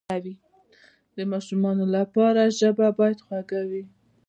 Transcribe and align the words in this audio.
د 1.15 1.17
ماشومانو 1.31 1.85
لپاره 1.95 2.53
ژبه 2.59 2.87
باید 2.97 3.19
خوږه 3.25 3.61
وي. 3.69 3.83